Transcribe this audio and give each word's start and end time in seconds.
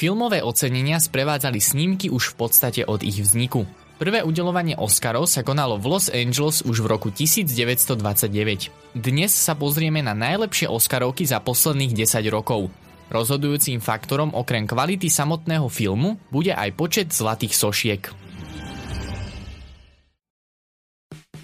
Filmové 0.00 0.40
ocenenia 0.40 0.96
sprevádzali 0.96 1.60
snímky 1.60 2.08
už 2.08 2.32
v 2.32 2.34
podstate 2.40 2.88
od 2.88 3.04
ich 3.04 3.20
vzniku. 3.20 3.68
Prvé 4.00 4.24
udelovanie 4.24 4.72
Oscarov 4.72 5.28
sa 5.28 5.44
konalo 5.44 5.76
v 5.76 5.92
Los 5.92 6.08
Angeles 6.08 6.64
už 6.64 6.80
v 6.80 6.86
roku 6.88 7.12
1929. 7.12 8.00
Dnes 8.96 9.28
sa 9.28 9.52
pozrieme 9.52 10.00
na 10.00 10.16
najlepšie 10.16 10.72
Oscarovky 10.72 11.28
za 11.28 11.44
posledných 11.44 11.92
10 11.92 12.32
rokov. 12.32 12.72
Rozhodujúcim 13.12 13.84
faktorom 13.84 14.32
okrem 14.32 14.64
kvality 14.64 15.12
samotného 15.12 15.68
filmu 15.68 16.16
bude 16.32 16.56
aj 16.56 16.72
počet 16.80 17.12
zlatých 17.12 17.52
sošiek. 17.52 18.02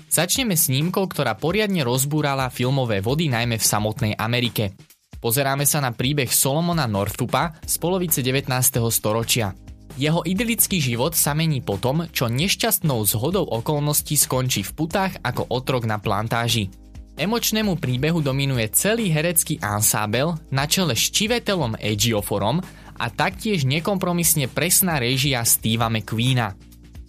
Začneme 0.09 0.57
snímkou, 0.57 1.05
ktorá 1.13 1.37
poriadne 1.37 1.85
rozbúrala 1.85 2.49
filmové 2.49 3.05
vody 3.05 3.29
najmä 3.29 3.61
v 3.61 3.69
samotnej 3.69 4.13
Amerike. 4.17 4.96
Pozeráme 5.27 5.67
sa 5.67 5.83
na 5.83 5.91
príbeh 5.91 6.31
Solomona 6.31 6.87
Northupa 6.87 7.59
z 7.67 7.83
polovice 7.83 8.23
19. 8.23 8.47
storočia. 8.95 9.59
Jeho 9.99 10.23
idylický 10.23 10.79
život 10.79 11.19
sa 11.19 11.35
mení 11.35 11.67
potom, 11.67 12.07
čo 12.15 12.31
nešťastnou 12.31 13.03
zhodou 13.03 13.43
okolností 13.43 14.15
skončí 14.15 14.63
v 14.63 14.71
putách 14.79 15.19
ako 15.27 15.51
otrok 15.51 15.83
na 15.83 15.99
plantáži. 15.99 16.71
Emočnému 17.19 17.75
príbehu 17.75 18.23
dominuje 18.23 18.71
celý 18.71 19.11
herecký 19.11 19.59
ansábel 19.59 20.39
na 20.55 20.71
čele 20.71 20.95
s 20.95 21.11
čivetelom 21.11 21.75
Edgioforom 21.75 22.63
a 22.95 23.11
taktiež 23.11 23.67
nekompromisne 23.67 24.47
presná 24.47 25.03
režia 25.03 25.43
Steva 25.43 25.91
McQueena. 25.91 26.55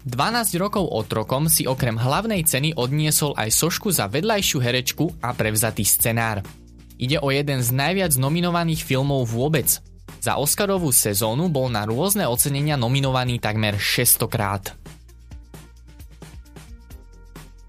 12 0.09 0.57
rokov 0.57 0.89
otrokom 0.89 1.53
si 1.53 1.69
okrem 1.69 2.01
hlavnej 2.01 2.41
ceny 2.49 2.81
odniesol 2.81 3.37
aj 3.37 3.53
sošku 3.53 3.93
za 3.93 4.09
vedľajšiu 4.09 4.57
herečku 4.57 5.05
a 5.21 5.37
prevzatý 5.37 5.85
scenár. 5.85 6.41
Ide 6.97 7.21
o 7.21 7.29
jeden 7.29 7.61
z 7.61 7.69
najviac 7.73 8.13
nominovaných 8.17 8.81
filmov 8.81 9.29
vôbec. 9.29 9.69
Za 10.17 10.41
Oscarovú 10.41 10.89
sezónu 10.89 11.47
bol 11.47 11.69
na 11.69 11.85
rôzne 11.85 12.25
ocenenia 12.25 12.75
nominovaný 12.75 13.37
takmer 13.37 13.77
600 13.77 14.25
krát. 14.27 14.73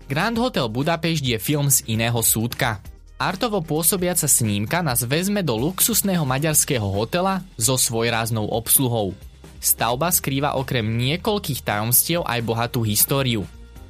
Grand 0.08 0.36
Hotel 0.40 0.66
Budapešť 0.72 1.24
je 1.36 1.38
film 1.38 1.68
z 1.68 1.84
iného 1.84 2.18
súdka. 2.24 2.80
Artovo 3.20 3.60
pôsobiaca 3.60 4.24
snímka 4.24 4.80
nás 4.80 5.04
vezme 5.04 5.44
do 5.44 5.52
luxusného 5.60 6.24
maďarského 6.24 6.88
hotela 6.88 7.44
so 7.60 7.76
svojráznou 7.76 8.48
obsluhou– 8.48 9.12
Stavba 9.58 10.14
skrýva 10.14 10.54
okrem 10.54 10.86
niekoľkých 10.86 11.66
tajomstiev 11.66 12.22
aj 12.22 12.40
bohatú 12.46 12.86
históriu. 12.86 13.42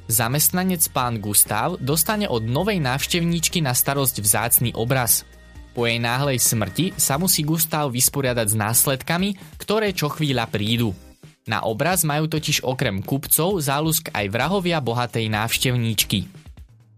Zamestnanec 0.09 0.89
pán 0.89 1.21
Gustav 1.21 1.77
dostane 1.77 2.25
od 2.25 2.41
novej 2.41 2.81
návštevníčky 2.81 3.61
na 3.61 3.77
starosť 3.77 4.25
vzácný 4.25 4.73
obraz. 4.73 5.21
Po 5.77 5.85
jej 5.85 6.01
náhlej 6.01 6.41
smrti 6.41 6.97
sa 6.97 7.21
musí 7.21 7.45
Gustav 7.45 7.93
vysporiadať 7.93 8.47
s 8.49 8.55
následkami, 8.57 9.37
ktoré 9.61 9.93
čo 9.93 10.09
chvíľa 10.09 10.49
prídu. 10.49 10.97
Na 11.45 11.61
obraz 11.61 12.01
majú 12.01 12.25
totiž 12.25 12.65
okrem 12.65 13.05
kupcov 13.05 13.61
zálusk 13.61 14.09
aj 14.09 14.33
vrahovia 14.33 14.81
bohatej 14.81 15.29
návštevníčky. 15.29 16.25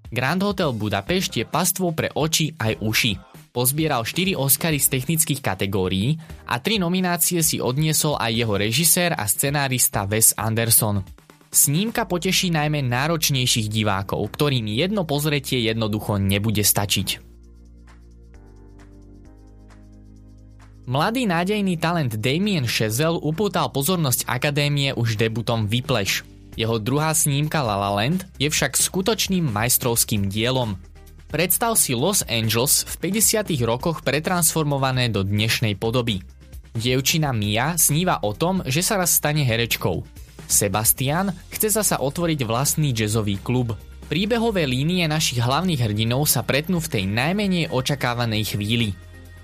Grand 0.08 0.40
Hotel 0.40 0.72
Budapešť 0.72 1.44
je 1.44 1.46
pastvou 1.46 1.92
pre 1.92 2.16
oči 2.16 2.56
aj 2.56 2.80
uši– 2.80 3.14
pozbieral 3.52 4.08
4 4.08 4.40
Oscary 4.40 4.80
z 4.80 4.88
technických 4.88 5.44
kategórií 5.44 6.16
a 6.48 6.58
3 6.58 6.80
nominácie 6.80 7.44
si 7.44 7.60
odniesol 7.60 8.16
aj 8.16 8.32
jeho 8.32 8.56
režisér 8.56 9.12
a 9.14 9.28
scenárista 9.28 10.08
Wes 10.08 10.32
Anderson. 10.40 11.04
Snímka 11.52 12.08
poteší 12.08 12.48
najmä 12.56 12.80
náročnejších 12.80 13.68
divákov, 13.68 14.24
ktorým 14.40 14.72
jedno 14.72 15.04
pozretie 15.04 15.60
jednoducho 15.68 16.16
nebude 16.16 16.64
stačiť. 16.64 17.20
Mladý 20.88 21.28
nádejný 21.28 21.76
talent 21.78 22.16
Damien 22.18 22.66
Chazelle 22.66 23.20
upútal 23.20 23.70
pozornosť 23.70 24.26
akadémie 24.32 24.96
už 24.96 25.20
debutom 25.20 25.68
Whiplash. 25.68 26.24
Jeho 26.56 26.80
druhá 26.80 27.12
snímka 27.12 27.60
La 27.64 27.76
La 27.80 27.92
Land 28.00 28.28
je 28.40 28.48
však 28.48 28.76
skutočným 28.76 29.46
majstrovským 29.52 30.28
dielom, 30.28 30.80
Predstav 31.32 31.80
si 31.80 31.96
Los 31.96 32.28
Angeles 32.28 32.84
v 32.84 33.08
50. 33.08 33.56
rokoch 33.64 34.04
pretransformované 34.04 35.08
do 35.08 35.24
dnešnej 35.24 35.80
podoby. 35.80 36.20
Dievčina 36.76 37.32
Mia 37.32 37.80
sníva 37.80 38.20
o 38.20 38.36
tom, 38.36 38.60
že 38.68 38.84
sa 38.84 39.00
raz 39.00 39.16
stane 39.16 39.48
herečkou. 39.48 40.04
Sebastian 40.52 41.32
chce 41.50 41.72
zasa 41.72 42.04
otvoriť 42.04 42.44
vlastný 42.44 42.92
jazzový 42.92 43.40
klub. 43.40 43.80
Príbehové 44.12 44.68
línie 44.68 45.08
našich 45.08 45.40
hlavných 45.40 45.88
hrdinov 45.88 46.28
sa 46.28 46.44
pretnú 46.44 46.84
v 46.84 46.92
tej 47.00 47.04
najmenej 47.08 47.72
očakávanej 47.72 48.54
chvíli. 48.54 48.92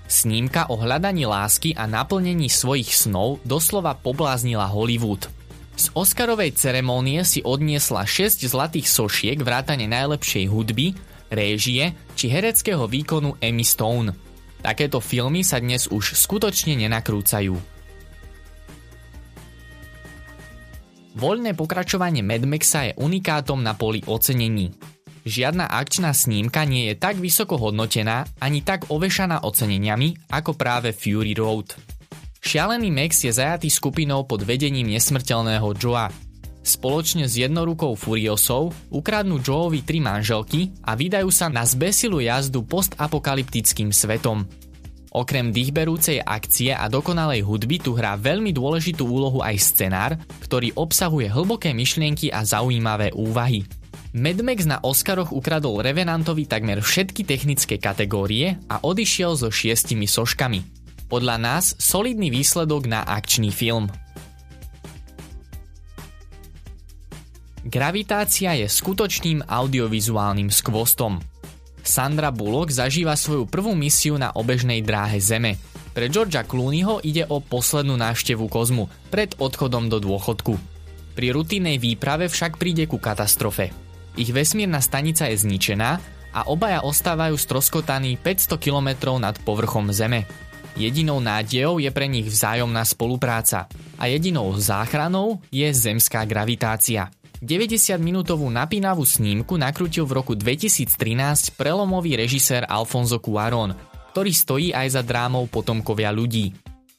Snímka 0.04 0.68
o 0.68 0.76
hľadaní 0.76 1.24
lásky 1.24 1.72
a 1.72 1.88
naplnení 1.88 2.52
svojich 2.52 2.92
snov 2.92 3.40
doslova 3.48 3.96
pobláznila 3.96 4.68
Hollywood. 4.68 5.32
Z 5.78 5.88
Oscarovej 5.96 6.52
ceremónie 6.52 7.24
si 7.24 7.40
odniesla 7.40 8.04
6 8.04 8.44
zlatých 8.44 8.88
sošiek 8.92 9.40
vrátane 9.40 9.88
najlepšej 9.88 10.44
hudby 10.52 10.92
réžie 11.30 11.92
či 12.16 12.26
hereckého 12.28 12.88
výkonu 12.88 13.36
Emmy 13.40 13.64
Stone. 13.64 14.16
Takéto 14.58 14.98
filmy 14.98 15.46
sa 15.46 15.62
dnes 15.62 15.86
už 15.86 16.18
skutočne 16.18 16.74
nenakrúcajú. 16.74 17.77
Voľné 21.18 21.58
pokračovanie 21.58 22.22
Mad 22.22 22.46
Maxa 22.46 22.86
je 22.86 22.92
unikátom 22.94 23.58
na 23.58 23.74
poli 23.74 24.06
ocenení. 24.06 24.70
Žiadna 25.26 25.66
akčná 25.66 26.14
snímka 26.14 26.62
nie 26.62 26.88
je 26.88 26.94
tak 26.94 27.18
vysoko 27.18 27.58
hodnotená 27.58 28.22
ani 28.38 28.62
tak 28.62 28.86
ovešaná 28.86 29.42
oceneniami 29.42 30.30
ako 30.30 30.54
práve 30.54 30.94
Fury 30.94 31.34
Road. 31.34 31.74
Šialený 32.38 32.94
Max 32.94 33.26
je 33.26 33.34
zajatý 33.34 33.66
skupinou 33.66 34.30
pod 34.30 34.46
vedením 34.46 34.94
nesmrteľného 34.94 35.74
Joa, 35.74 36.06
Spoločne 36.68 37.24
s 37.24 37.40
jednorukou 37.40 37.96
Furiosou 37.96 38.68
ukradnú 38.92 39.40
Joeovi 39.40 39.88
tri 39.88 40.04
manželky 40.04 40.68
a 40.84 40.92
vydajú 40.92 41.32
sa 41.32 41.48
na 41.48 41.64
zbesilú 41.64 42.20
jazdu 42.20 42.60
postapokalyptickým 42.60 43.88
svetom. 43.88 44.44
Okrem 45.08 45.56
dýchberúcej 45.56 46.20
akcie 46.20 46.76
a 46.76 46.84
dokonalej 46.92 47.40
hudby 47.40 47.80
tu 47.80 47.96
hrá 47.96 48.20
veľmi 48.20 48.52
dôležitú 48.52 49.08
úlohu 49.08 49.40
aj 49.40 49.56
scenár, 49.56 50.12
ktorý 50.44 50.76
obsahuje 50.76 51.32
hlboké 51.32 51.72
myšlienky 51.72 52.28
a 52.28 52.44
zaujímavé 52.44 53.16
úvahy. 53.16 53.64
Mad 54.12 54.40
Max 54.40 54.64
na 54.68 54.80
Oscaroch 54.84 55.32
ukradol 55.32 55.80
Revenantovi 55.84 56.44
takmer 56.48 56.80
všetky 56.80 57.24
technické 57.24 57.76
kategórie 57.80 58.56
a 58.68 58.80
odišiel 58.84 59.36
so 59.36 59.48
šiestimi 59.48 60.04
soškami. 60.08 60.64
Podľa 61.08 61.36
nás 61.40 61.72
solidný 61.80 62.28
výsledok 62.28 62.84
na 62.88 63.04
akčný 63.04 63.48
film. 63.48 63.88
Gravitácia 67.68 68.56
je 68.56 68.64
skutočným 68.64 69.44
audiovizuálnym 69.44 70.48
skvostom. 70.48 71.20
Sandra 71.88 72.28
Bullock 72.28 72.68
zažíva 72.68 73.16
svoju 73.16 73.48
prvú 73.48 73.72
misiu 73.72 74.20
na 74.20 74.28
obežnej 74.36 74.84
dráhe 74.84 75.16
Zeme. 75.24 75.56
Pre 75.96 76.12
Georgia 76.12 76.44
Clooneyho 76.44 77.00
ide 77.00 77.24
o 77.24 77.40
poslednú 77.40 77.96
návštevu 77.96 78.44
kozmu 78.52 78.92
pred 79.08 79.32
odchodom 79.40 79.88
do 79.88 79.96
dôchodku. 79.96 80.60
Pri 81.16 81.32
rutinnej 81.32 81.80
výprave 81.80 82.28
však 82.28 82.60
príde 82.60 82.84
ku 82.84 83.00
katastrofe. 83.00 83.72
Ich 84.20 84.28
vesmírna 84.28 84.84
stanica 84.84 85.32
je 85.32 85.40
zničená 85.40 85.90
a 86.36 86.40
obaja 86.52 86.84
ostávajú 86.84 87.40
stroskotaní 87.40 88.20
500 88.20 88.60
km 88.60 89.16
nad 89.16 89.40
povrchom 89.40 89.88
Zeme. 89.88 90.28
Jedinou 90.76 91.24
nádejou 91.24 91.80
je 91.80 91.88
pre 91.88 92.04
nich 92.04 92.28
vzájomná 92.28 92.84
spolupráca 92.84 93.66
a 93.96 94.06
jedinou 94.06 94.52
záchranou 94.60 95.40
je 95.50 95.66
zemská 95.72 96.22
gravitácia. 96.28 97.10
90-minútovú 97.38 98.50
napínavú 98.50 99.06
snímku 99.06 99.54
nakrútil 99.54 100.02
v 100.10 100.18
roku 100.18 100.34
2013 100.34 101.54
prelomový 101.54 102.18
režisér 102.18 102.66
Alfonso 102.66 103.22
Cuarón, 103.22 103.78
ktorý 104.10 104.32
stojí 104.34 104.68
aj 104.74 104.98
za 104.98 105.02
drámou 105.06 105.46
Potomkovia 105.46 106.10
ľudí. 106.10 106.50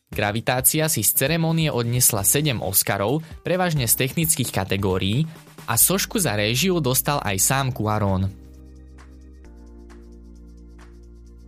Gravitácia 0.10 0.88
si 0.88 1.04
z 1.04 1.12
ceremonie 1.12 1.68
odnesla 1.70 2.24
7 2.24 2.64
Oscarov, 2.64 3.22
prevažne 3.44 3.86
z 3.86 3.94
technických 4.00 4.50
kategórií, 4.50 5.28
a 5.70 5.78
sošku 5.78 6.18
za 6.18 6.34
réžiu 6.34 6.82
dostal 6.82 7.22
aj 7.22 7.38
sám 7.38 7.68
Cuarón. 7.70 8.32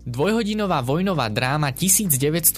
Dvojhodinová 0.01 0.81
vojnová 0.83 1.29
dráma 1.29 1.73
1917 1.73 2.57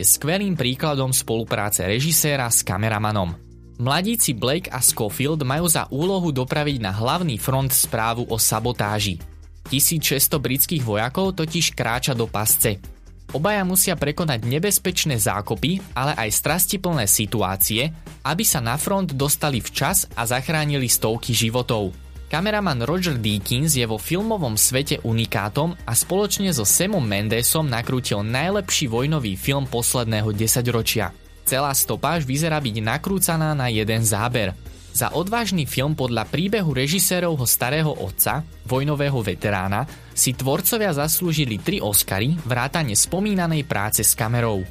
je 0.00 0.04
skvelým 0.06 0.54
príkladom 0.54 1.10
spolupráce 1.10 1.82
režiséra 1.82 2.46
s 2.48 2.62
kameramanom. 2.62 3.49
Mladíci 3.80 4.36
Blake 4.36 4.68
a 4.68 4.84
Schofield 4.84 5.40
majú 5.40 5.64
za 5.64 5.88
úlohu 5.88 6.28
dopraviť 6.36 6.84
na 6.84 6.92
hlavný 6.92 7.40
front 7.40 7.72
správu 7.72 8.28
o 8.28 8.36
sabotáži. 8.36 9.16
1600 9.72 10.36
britských 10.36 10.84
vojakov 10.84 11.32
totiž 11.32 11.72
kráča 11.72 12.12
do 12.12 12.28
pasce. 12.28 12.76
Obaja 13.32 13.64
musia 13.64 13.96
prekonať 13.96 14.44
nebezpečné 14.44 15.16
zákopy, 15.16 15.96
ale 15.96 16.12
aj 16.12 16.28
strastiplné 16.28 17.08
situácie, 17.08 17.88
aby 18.20 18.44
sa 18.44 18.60
na 18.60 18.76
front 18.76 19.16
dostali 19.16 19.64
včas 19.64 20.12
a 20.12 20.28
zachránili 20.28 20.84
stovky 20.84 21.32
životov. 21.32 21.96
Kameraman 22.28 22.84
Roger 22.84 23.16
Deakins 23.16 23.80
je 23.80 23.88
vo 23.88 23.96
filmovom 23.96 24.60
svete 24.60 25.00
unikátom 25.08 25.72
a 25.88 25.96
spoločne 25.96 26.52
so 26.52 26.68
Samom 26.68 27.00
Mendesom 27.00 27.64
nakrútil 27.64 28.20
najlepší 28.28 28.92
vojnový 28.92 29.40
film 29.40 29.64
posledného 29.64 30.36
desaťročia– 30.36 31.16
Celá 31.50 31.74
stopáž 31.74 32.22
vyzerá 32.22 32.62
byť 32.62 32.78
nakrúcaná 32.78 33.58
na 33.58 33.66
jeden 33.66 34.06
záber. 34.06 34.54
Za 34.94 35.10
odvážny 35.10 35.66
film 35.66 35.98
podľa 35.98 36.30
príbehu 36.30 36.70
režisérovho 36.70 37.42
starého 37.42 37.90
otca, 37.90 38.46
vojnového 38.70 39.18
veterána, 39.18 39.82
si 40.14 40.30
tvorcovia 40.30 40.94
zaslúžili 40.94 41.58
tri 41.58 41.82
Oscary 41.82 42.38
vrátane 42.46 42.94
spomínanej 42.94 43.66
práce 43.66 44.06
s 44.06 44.14
kamerou. 44.14 44.62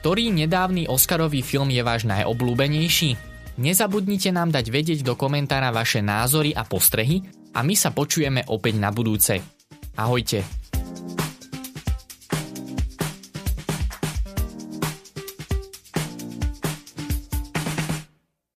Ktorý 0.00 0.32
nedávny 0.32 0.88
Oscarový 0.88 1.44
film 1.44 1.68
je 1.68 1.84
váš 1.84 2.08
najobľúbenejší? 2.08 3.36
Nezabudnite 3.60 4.32
nám 4.32 4.56
dať 4.56 4.72
vedieť 4.72 5.04
do 5.04 5.12
komentára 5.12 5.68
vaše 5.76 6.00
názory 6.00 6.56
a 6.56 6.64
postrehy 6.64 7.20
a 7.52 7.60
my 7.60 7.76
sa 7.76 7.92
počujeme 7.92 8.48
opäť 8.48 8.80
na 8.80 8.88
budúce. 8.88 9.44
Ahojte. 9.92 10.65